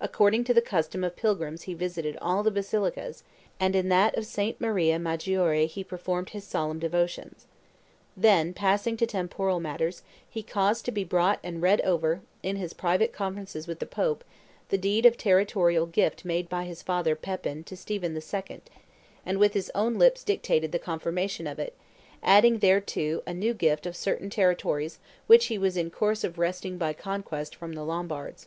[0.00, 3.22] According to the custom of pilgrims he visited all the basilicas,
[3.60, 4.60] and in that of St.
[4.60, 7.46] Maria Maggiore he performed his solemn devotions.
[8.16, 12.72] Then, passing to temporal matters, he caused to be brought and read over, in his
[12.72, 14.24] private conferences with the Pope,
[14.70, 18.60] the deed of territorial gift made by his father Pepin to Stephen II.,
[19.24, 21.76] and with his own lips dictated the confirmation of it,
[22.20, 26.76] adding thereto a new gift of certain territories which he was in course of wresting
[26.78, 28.46] by conquest from the Lombards.